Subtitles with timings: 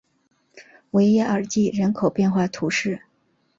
[0.89, 3.03] 维耶尔济人口变化图示